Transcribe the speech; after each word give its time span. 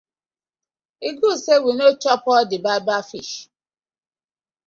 E 1.07 1.09
good 1.19 1.37
say 1.43 1.57
we 1.65 1.71
no 1.79 1.89
go 1.91 1.97
chop 2.03 2.23
all 2.25 2.45
the 2.49 2.57
bad 2.57 2.83
bad 2.87 3.03
fish. 3.11 3.33